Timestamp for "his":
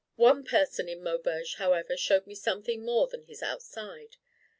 3.25-3.43